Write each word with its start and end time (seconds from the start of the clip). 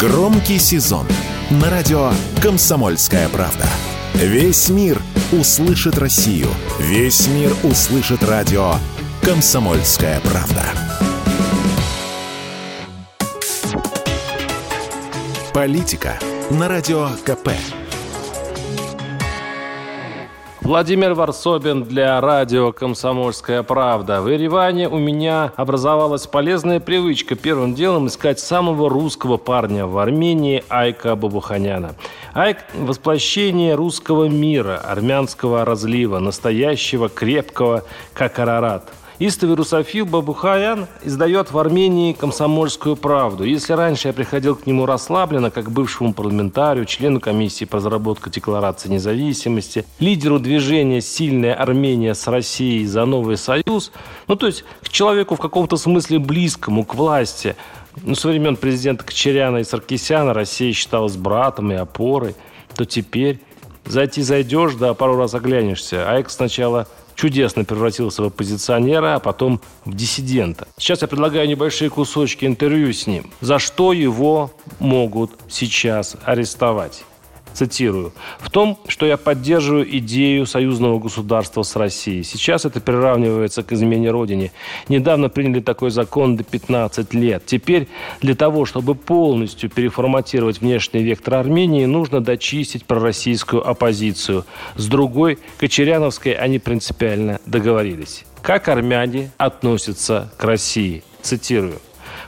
Громкий 0.00 0.58
сезон 0.58 1.06
на 1.50 1.68
радио 1.68 2.10
«Комсомольская 2.42 3.28
правда». 3.28 3.66
Весь 4.14 4.70
мир 4.70 4.98
услышит 5.30 5.98
Россию. 5.98 6.48
Весь 6.78 7.26
мир 7.26 7.52
услышит 7.64 8.24
радио 8.24 8.76
«Комсомольская 9.20 10.18
правда». 10.20 10.64
Политика 15.52 16.18
на 16.50 16.66
радио 16.66 17.10
КП. 17.26 17.50
Владимир 20.70 21.14
Варсобин 21.14 21.82
для 21.82 22.20
радио 22.20 22.70
«Комсомольская 22.70 23.64
правда». 23.64 24.22
В 24.22 24.28
Ереване 24.28 24.88
у 24.88 24.98
меня 24.98 25.52
образовалась 25.56 26.28
полезная 26.28 26.78
привычка 26.78 27.34
первым 27.34 27.74
делом 27.74 28.06
искать 28.06 28.38
самого 28.38 28.88
русского 28.88 29.36
парня 29.36 29.86
в 29.86 29.98
Армении 29.98 30.62
Айка 30.68 31.16
Бабуханяна. 31.16 31.96
Айк– 32.34 32.58
воплощение 32.74 33.74
русского 33.74 34.28
мира, 34.28 34.76
армянского 34.76 35.64
разлива, 35.64 36.20
настоящего, 36.20 37.08
крепкого, 37.08 37.82
как 38.14 38.38
Арарат– 38.38 38.84
Истовый 39.22 39.54
русофил 39.54 40.06
Бабухаян 40.06 40.86
издает 41.02 41.52
в 41.52 41.58
Армении 41.58 42.14
комсомольскую 42.14 42.96
правду. 42.96 43.44
Если 43.44 43.74
раньше 43.74 44.08
я 44.08 44.14
приходил 44.14 44.56
к 44.56 44.64
нему 44.64 44.86
расслабленно, 44.86 45.50
как 45.50 45.70
бывшему 45.70 46.14
парламентарию, 46.14 46.86
члену 46.86 47.20
комиссии 47.20 47.66
по 47.66 47.76
разработке 47.76 48.30
декларации 48.30 48.88
независимости, 48.88 49.84
лидеру 49.98 50.38
движения 50.38 51.02
«Сильная 51.02 51.52
Армения 51.52 52.14
с 52.14 52.26
Россией 52.28 52.86
за 52.86 53.04
новый 53.04 53.36
союз», 53.36 53.92
ну, 54.26 54.36
то 54.36 54.46
есть 54.46 54.64
к 54.82 54.88
человеку 54.88 55.34
в 55.34 55.40
каком-то 55.40 55.76
смысле 55.76 56.18
близкому 56.18 56.86
к 56.86 56.94
власти, 56.94 57.56
ну, 58.02 58.14
со 58.14 58.28
времен 58.28 58.56
президента 58.56 59.04
Кочеряна 59.04 59.58
и 59.58 59.64
Саркисяна 59.64 60.32
Россия 60.32 60.72
считалась 60.72 61.18
братом 61.18 61.70
и 61.72 61.74
опорой, 61.74 62.34
то 62.74 62.86
теперь 62.86 63.38
зайти 63.84 64.22
зайдешь, 64.22 64.76
да 64.76 64.94
пару 64.94 65.16
раз 65.16 65.34
оглянешься. 65.34 66.10
А 66.10 66.18
это 66.18 66.30
сначала 66.30 66.86
чудесно 67.20 67.64
превратился 67.64 68.22
в 68.22 68.26
оппозиционера, 68.26 69.16
а 69.16 69.20
потом 69.20 69.60
в 69.84 69.94
диссидента. 69.94 70.66
Сейчас 70.78 71.02
я 71.02 71.08
предлагаю 71.08 71.46
небольшие 71.46 71.90
кусочки 71.90 72.46
интервью 72.46 72.92
с 72.94 73.06
ним. 73.06 73.30
За 73.42 73.58
что 73.58 73.92
его 73.92 74.50
могут 74.78 75.32
сейчас 75.48 76.16
арестовать? 76.24 77.04
Цитирую, 77.54 78.12
«в 78.38 78.50
том, 78.50 78.78
что 78.86 79.06
я 79.06 79.16
поддерживаю 79.16 79.96
идею 79.98 80.46
союзного 80.46 80.98
государства 80.98 81.62
с 81.62 81.76
Россией. 81.76 82.22
Сейчас 82.22 82.64
это 82.64 82.80
приравнивается 82.80 83.62
к 83.62 83.72
измене 83.72 84.10
Родине. 84.10 84.52
Недавно 84.88 85.28
приняли 85.28 85.60
такой 85.60 85.90
закон 85.90 86.36
до 86.36 86.44
15 86.44 87.14
лет. 87.14 87.44
Теперь 87.46 87.88
для 88.20 88.34
того, 88.34 88.64
чтобы 88.64 88.94
полностью 88.94 89.70
переформатировать 89.70 90.60
внешний 90.60 91.02
вектор 91.02 91.34
Армении, 91.34 91.84
нужно 91.84 92.20
дочистить 92.20 92.84
пророссийскую 92.84 93.66
оппозицию. 93.66 94.44
С 94.76 94.86
другой, 94.86 95.38
Кочеряновской 95.58 96.32
они 96.32 96.58
принципиально 96.58 97.40
договорились. 97.46 98.24
Как 98.42 98.68
армяне 98.68 99.30
относятся 99.36 100.32
к 100.36 100.44
России? 100.44 101.02
Цитирую. 101.22 101.80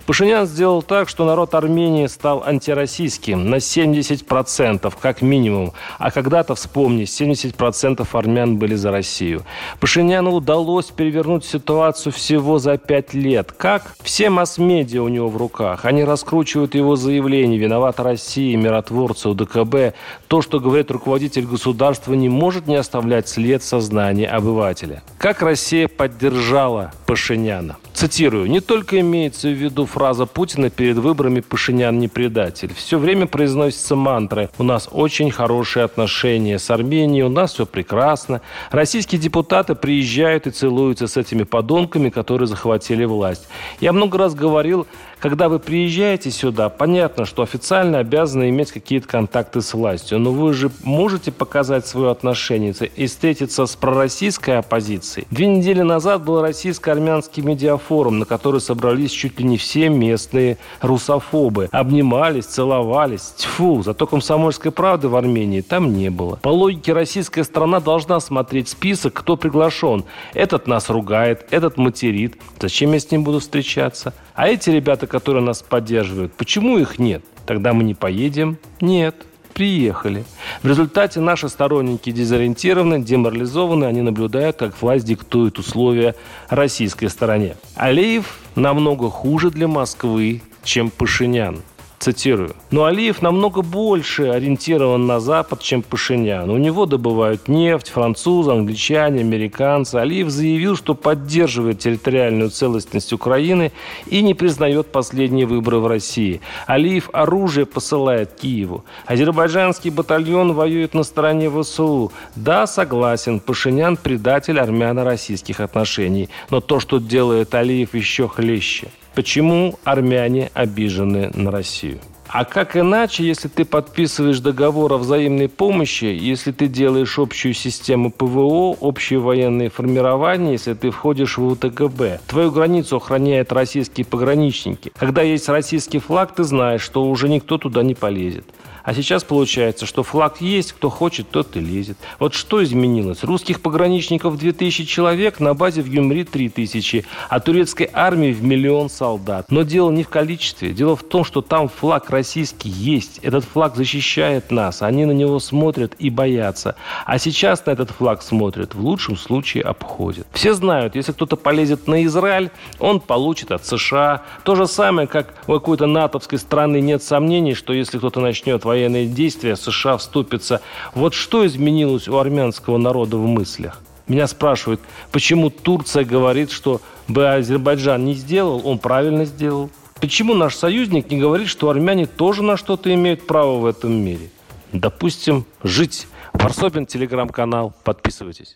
Пашинян 0.07 0.47
сделал 0.47 0.83
так, 0.83 1.09
что 1.09 1.25
народ 1.25 1.55
Армении 1.55 2.07
стал 2.07 2.43
антироссийским 2.45 3.49
на 3.49 3.57
70%, 3.57 4.93
как 5.01 5.23
минимум. 5.23 5.73
А 5.99 6.11
когда-то, 6.11 6.55
вспомни, 6.55 7.05
70% 7.05 8.07
армян 8.13 8.57
были 8.57 8.75
за 8.75 8.91
Россию. 8.91 9.43
Пашиняну 9.81 10.33
удалось 10.33 10.87
перевернуть 10.87 11.45
ситуацию 11.45 12.13
всего 12.13 12.59
за 12.59 12.79
пять 12.79 13.15
лет. 13.15 13.53
Как? 13.53 13.95
Все 14.03 14.29
масс-медиа 14.29 15.03
у 15.03 15.09
него 15.09 15.29
в 15.29 15.37
руках. 15.37 15.85
Они 15.85 16.03
раскручивают 16.05 16.75
его 16.75 16.97
заявление 16.97 17.59
«Виновата 17.59 18.03
Россия», 18.03 18.57
«Миротворцы», 18.57 19.29
УДКБ». 19.29 19.95
То, 20.27 20.43
что 20.43 20.59
говорит 20.61 20.91
руководитель 20.91 21.47
государства, 21.47 22.15
не 22.15 22.29
может 22.29 22.67
не 22.67 22.77
оставлять 22.77 23.29
след 23.29 23.63
в 23.63 23.67
сознании 23.67 24.27
обывателя. 24.27 25.03
Как 25.19 25.43
Россия 25.43 25.87
поддержала 25.89 26.93
Пашиняна? 27.07 27.77
Цитирую. 28.03 28.51
«Не 28.51 28.59
только 28.59 28.99
имеется 28.99 29.47
в 29.47 29.53
виду 29.53 29.87
фраза 29.87 30.27
Путина 30.27 30.71
перед 30.71 30.97
выборами 30.97 31.39
«Пашинян 31.39 32.01
не 32.01 32.09
предатель». 32.09 32.75
Все 32.75 32.99
время 32.99 33.29
произносятся 33.29 33.95
мантры. 33.95 34.51
У 34.59 34.65
нас 34.65 34.89
очень 34.91 35.31
хорошие 35.31 35.85
отношения 35.85 36.59
с 36.59 36.69
Арменией, 36.69 37.23
у 37.23 37.29
нас 37.29 37.53
все 37.53 37.65
прекрасно. 37.65 38.41
Российские 38.73 39.21
депутаты 39.21 39.77
приезжают 39.77 40.49
и 40.49 40.51
целуются 40.51 41.07
с 41.07 41.17
этими 41.17 41.45
подонками, 41.45 42.09
которые 42.09 42.49
захватили 42.49 43.05
власть. 43.05 43.47
Я 43.79 43.93
много 43.93 44.19
раз 44.19 44.35
говорил, 44.35 44.89
когда 45.23 45.49
вы 45.49 45.61
приезжаете 45.61 46.33
сюда, 46.33 46.69
понятно, 46.69 47.27
что 47.27 47.45
официально 47.45 48.01
обязаны 48.01 48.51
иметь 48.51 48.73
какие-то 48.73 49.07
контакты 49.07 49.63
с 49.63 49.73
властью, 49.73 50.19
но 50.19 50.33
вы 50.33 50.53
же 50.53 50.69
можете 50.83 51.31
показать 51.31 51.87
свое 51.87 52.11
отношение 52.11 52.75
и 52.97 53.07
встретиться 53.07 53.67
с 53.67 53.77
пророссийской 53.77 54.59
оппозицией. 54.59 55.29
Две 55.31 55.47
недели 55.47 55.83
назад 55.83 56.25
был 56.25 56.43
российско-армянский 56.43 57.41
медиафорум, 57.45 58.19
на 58.19 58.25
который 58.25 58.61
собрались 58.61 59.13
чуть 59.13 59.39
ли 59.39 59.45
не 59.45 59.59
все 59.59 59.89
местные 59.89 60.59
русофобы. 60.81 61.69
Обнимались, 61.71 62.47
целовались. 62.47 63.35
Тьфу, 63.37 63.85
зато 63.85 64.09
комсомольской 64.09 64.73
правды 64.73 65.07
в 65.07 65.15
Армении 65.15 65.61
там 65.61 65.95
не 65.95 66.11
было. 66.11 66.41
По 66.43 66.49
логике, 66.49 66.95
российская 66.95 67.45
страна 67.45 67.79
должна 67.79 68.19
смотреть 68.19 68.71
список, 68.71 69.13
кто 69.15 69.37
приглашен. 69.37 70.05
Этот 70.35 70.67
нас 70.67 70.91
ругает, 70.91 71.47
этот 71.51 71.77
материт. 71.77 72.39
Зачем 72.61 72.93
я 72.93 72.99
с 72.99 73.09
ним 73.09 73.23
буду 73.23 73.39
встречаться? 73.39 74.13
А 74.35 74.49
эти 74.49 74.71
ребята, 74.71 75.07
которые 75.13 75.45
нас 75.45 75.63
поддерживают, 75.63 76.33
почему 76.33 76.79
их 76.79 76.99
нет? 76.99 77.23
Тогда 77.47 77.73
мы 77.73 77.85
не 77.85 77.95
поедем? 77.95 78.59
Нет 78.81 79.15
приехали. 79.53 80.25
В 80.63 80.67
результате 80.67 81.21
наши 81.21 81.49
сторонники 81.51 82.11
дезориентированы, 82.11 83.03
деморализованы, 83.03 83.85
они 83.85 84.01
наблюдают, 84.01 84.57
как 84.57 84.81
власть 84.81 85.05
диктует 85.05 85.59
условия 85.59 86.15
российской 86.49 87.09
стороне. 87.09 87.57
Алиев 87.77 88.39
намного 88.55 89.11
хуже 89.11 89.51
для 89.51 89.69
Москвы, 89.69 90.41
чем 90.65 90.91
Пашинян. 90.91 91.59
Цитирую. 92.03 92.57
Но 92.73 92.87
Алиев 92.87 93.23
намного 93.23 93.63
больше 93.63 94.25
ориентирован 94.25 95.07
на 95.07 95.21
Запад, 95.21 95.61
чем 95.61 95.83
Пашинян. 95.83 96.51
У 96.51 96.57
него 96.57 96.85
добывают 96.85 97.47
нефть, 97.47 97.91
французы, 97.91 98.51
англичане, 98.51 99.21
американцы. 99.21 99.95
Алиев 99.95 100.29
заявил, 100.29 100.75
что 100.75 100.97
поддерживает 100.97 101.79
территориальную 101.79 102.51
целостность 102.51 103.13
Украины 103.13 103.71
и 104.07 104.21
не 104.21 104.35
признает 104.35 104.89
последние 104.89 105.47
выборы 105.47 105.79
в 105.79 105.87
России. 105.87 106.41
Алиев 106.67 107.09
оружие 107.13 107.67
посылает 107.67 108.33
Киеву. 108.33 108.85
Азербайджанский 109.07 109.91
батальон 109.91 110.55
воюет 110.55 110.95
на 110.95 111.05
стороне 111.05 111.49
ВСУ. 111.51 112.11
Да, 112.35 112.67
согласен, 112.67 113.39
Пашинян 113.39 113.97
предатель 113.97 114.59
армяно-российских 114.59 115.61
отношений. 115.61 116.29
Но 116.51 116.61
то, 116.61 116.81
что 116.81 116.99
делает 116.99 117.55
Алиев, 117.55 117.95
еще 117.95 118.27
хлеще. 118.27 118.89
Почему 119.15 119.79
армяне 119.85 120.51
обижены 120.55 121.31
на 121.35 121.51
Россию? 121.51 121.99
А 122.29 122.47
как 122.47 122.79
иначе, 122.79 123.25
если 123.25 123.49
ты 123.49 123.67
подписываешь 123.67 124.41
договор 124.41 124.95
о 124.95 124.97
взаимной 124.97 125.51
помощи, 125.51 126.07
если 126.07 126.51
ты 126.51 126.67
делаешь 126.67 127.19
общую 127.19 127.53
систему 127.53 128.11
ПВО, 128.11 128.75
общее 128.81 129.19
военное 129.19 129.69
формирование, 129.69 130.53
если 130.53 130.73
ты 130.73 130.91
входишь 130.91 131.37
в 131.37 131.45
УТГБ? 131.47 132.21
Твою 132.27 132.51
границу 132.51 132.97
охраняют 132.97 133.53
российские 133.53 134.07
пограничники. 134.07 134.93
Когда 134.97 135.21
есть 135.21 135.51
российский 135.51 135.99
флаг, 135.99 136.35
ты 136.35 136.45
знаешь, 136.45 136.81
что 136.81 137.05
уже 137.05 137.29
никто 137.29 137.59
туда 137.59 137.83
не 137.83 137.95
полезет. 137.95 138.47
А 138.85 138.95
сейчас 138.95 139.25
получается, 139.25 139.87
что 139.87 140.03
флаг 140.03 140.41
есть, 140.41 140.73
кто 140.73 140.91
хочет, 140.91 141.31
тот 141.31 141.57
и 141.57 141.61
лезет. 141.61 141.99
Вот 142.19 142.35
что 142.35 142.63
изменилось? 142.63 143.23
Русских 143.23 143.61
пограничников 143.61 144.39
2000 144.39 144.85
человек, 144.85 145.41
на 145.41 145.55
базе 145.55 145.83
в 145.83 145.87
Юмри 145.87 146.25
3000, 146.25 147.05
а 147.29 147.41
турецкой 147.41 147.89
армии 147.93 148.33
в 148.33 148.43
миллион 148.43 148.91
солдат. 148.91 149.47
Но 149.51 149.63
дело 149.63 149.91
не 149.91 150.03
в 150.03 150.09
количестве. 150.09 150.73
Дело 150.73 150.97
в 150.97 151.03
том, 151.03 151.25
что 151.25 151.43
там 151.43 151.69
флаг 151.69 152.11
российский 152.11 152.69
есть. 152.69 153.19
Этот 153.23 153.45
флаг 153.45 153.77
защищает 153.77 154.51
нас. 154.51 154.83
Они 154.83 155.05
на 155.05 155.13
него 155.13 155.39
смотрят 155.39 155.95
и 155.99 156.11
боятся. 156.11 156.75
А 157.07 157.19
сейчас 157.19 157.65
на 157.67 157.71
этот 157.71 157.91
флаг 157.91 158.23
смотрят, 158.23 158.75
в 158.75 158.81
лучшем 158.81 159.17
случае 159.17 159.63
обходят. 159.65 160.27
Все 160.33 160.55
знают, 160.55 160.97
если 160.97 161.13
кто-то 161.13 161.37
полезет 161.37 161.87
на 161.87 162.05
Израиль, 162.05 162.51
он 162.79 163.01
получит 163.01 163.53
от 163.53 163.65
США. 163.65 164.23
То 164.45 164.55
же 164.55 164.67
самое, 164.67 165.07
как 165.07 165.35
у 165.47 165.53
какой-то 165.53 165.87
натовской 165.87 166.39
страны 166.39 166.81
нет 166.81 167.03
сомнений, 167.03 167.55
что 167.55 167.73
если 167.73 167.99
кто-то 167.99 168.21
начнет 168.21 168.65
военные 168.73 169.07
действия, 169.07 169.57
США 169.57 169.97
вступится. 169.99 170.61
Вот 170.95 171.15
что 171.15 171.47
изменилось 171.47 172.09
у 172.09 172.17
армянского 172.17 172.79
народа 172.79 173.19
в 173.19 173.27
мыслях? 173.27 173.81
Меня 174.09 174.27
спрашивают, 174.27 174.81
почему 175.11 175.51
Турция 175.51 176.05
говорит, 176.05 176.51
что 176.51 176.81
бы 177.07 177.29
Азербайджан 177.29 178.05
не 178.05 178.15
сделал, 178.15 178.63
он 178.65 178.79
правильно 178.79 179.25
сделал. 179.27 179.71
Почему 180.01 180.35
наш 180.35 180.57
союзник 180.57 181.11
не 181.11 181.19
говорит, 181.19 181.49
что 181.49 181.69
армяне 181.69 182.07
тоже 182.07 182.43
на 182.43 182.57
что-то 182.57 182.93
имеют 182.93 183.27
право 183.27 183.59
в 183.59 183.67
этом 183.67 183.93
мире? 183.93 184.31
Допустим, 184.73 185.45
жить. 185.63 186.09
Варсобин, 186.33 186.87
телеграм-канал. 186.87 187.75
Подписывайтесь. 187.85 188.55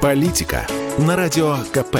Политика 0.00 0.66
на 0.98 1.16
радио 1.16 1.56
КП. 1.72 1.98